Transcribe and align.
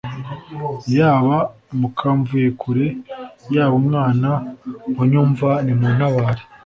yaba 0.97 1.37
mukamvuyekure 1.79 2.85
yaba 3.55 3.75
umwana 3.81 4.29
unyumva 5.01 5.49
nimuntabare 5.65 6.41